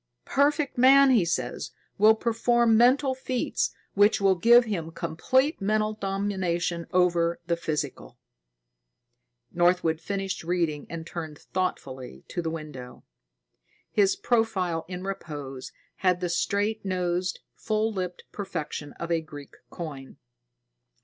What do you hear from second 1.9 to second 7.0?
will perform mental feats which will give him complete mental domination